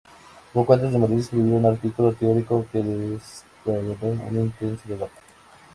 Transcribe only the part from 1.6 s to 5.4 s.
artículo teórico que desencadenó un intenso debate.